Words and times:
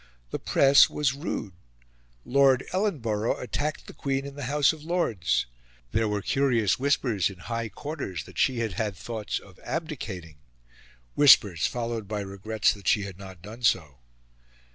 The 0.31 0.39
press 0.39 0.89
was 0.89 1.13
rude; 1.13 1.53
Lord 2.25 2.65
Ellenborough 2.73 3.37
attacked 3.37 3.85
the 3.85 3.93
Queen 3.93 4.25
in 4.25 4.33
the 4.33 4.45
House 4.45 4.73
of 4.73 4.81
Lords; 4.83 5.45
there 5.91 6.07
were 6.09 6.23
curious 6.23 6.79
whispers 6.79 7.29
in 7.29 7.37
high 7.37 7.69
quarters 7.69 8.23
that 8.23 8.39
she 8.39 8.61
had 8.61 8.71
had 8.73 8.95
thoughts 8.97 9.37
of 9.37 9.59
abdicating 9.63 10.39
whispers 11.13 11.67
followed 11.67 12.07
by 12.07 12.21
regrets 12.21 12.73
that 12.73 12.87
she 12.87 13.03
had 13.03 13.19
not 13.19 13.43
done 13.43 13.61
so. 13.61 13.99